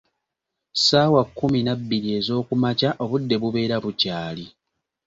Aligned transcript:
Ssaawa 0.75 1.21
kkumi 1.27 1.59
na 1.63 1.73
bbiri 1.79 2.09
ezookumakya 2.17 2.89
obudde 3.03 3.35
bubeera 3.41 3.75
bukyali. 3.83 4.45